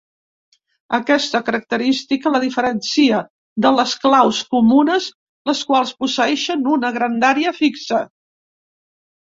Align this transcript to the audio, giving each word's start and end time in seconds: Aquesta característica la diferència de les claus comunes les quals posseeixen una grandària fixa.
Aquesta 0.97 1.41
característica 1.49 2.31
la 2.35 2.41
diferència 2.45 3.19
de 3.67 3.73
les 3.81 3.93
claus 4.07 4.41
comunes 4.55 5.11
les 5.53 5.63
quals 5.75 5.95
posseeixen 6.03 6.69
una 6.75 6.95
grandària 6.99 7.57
fixa. 7.63 8.05